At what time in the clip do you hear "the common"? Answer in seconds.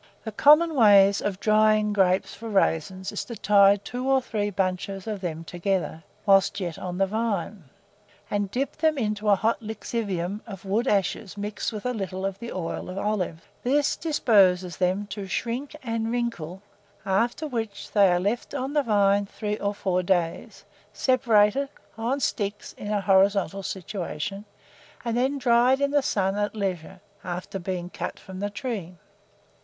0.23-0.73